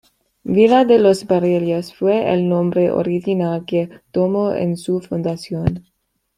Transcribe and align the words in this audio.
Villa 0.43 0.83
de 0.83 0.97
los 0.97 1.27
Barriales 1.27 1.93
fue 1.93 2.33
el 2.33 2.49
nombre 2.49 2.89
original 2.89 3.65
que 3.67 3.87
tomó 4.11 4.51
en 4.51 4.75
su 4.75 4.99
fundación. 4.99 5.85